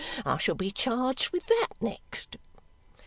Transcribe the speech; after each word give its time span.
I 0.25 0.37
shall 0.37 0.55
be 0.55 0.71
charged 0.71 1.29
with 1.31 1.45
that 1.45 1.67
next." 1.79 2.37